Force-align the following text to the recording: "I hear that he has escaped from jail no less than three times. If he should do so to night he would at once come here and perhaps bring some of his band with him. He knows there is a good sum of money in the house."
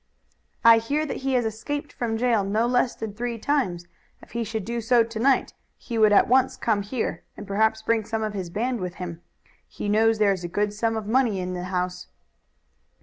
"I 0.65 0.79
hear 0.79 1.05
that 1.05 1.17
he 1.17 1.33
has 1.33 1.45
escaped 1.45 1.93
from 1.93 2.17
jail 2.17 2.43
no 2.43 2.65
less 2.65 2.95
than 2.95 3.13
three 3.13 3.37
times. 3.37 3.85
If 4.19 4.31
he 4.31 4.43
should 4.43 4.65
do 4.65 4.81
so 4.81 5.03
to 5.03 5.19
night 5.19 5.53
he 5.77 5.99
would 5.99 6.11
at 6.11 6.27
once 6.27 6.57
come 6.57 6.81
here 6.81 7.21
and 7.37 7.45
perhaps 7.45 7.83
bring 7.83 8.03
some 8.05 8.23
of 8.23 8.33
his 8.33 8.49
band 8.49 8.79
with 8.79 8.95
him. 8.95 9.21
He 9.67 9.87
knows 9.87 10.17
there 10.17 10.33
is 10.33 10.43
a 10.43 10.47
good 10.47 10.73
sum 10.73 10.97
of 10.97 11.05
money 11.05 11.39
in 11.39 11.53
the 11.53 11.65
house." 11.65 12.07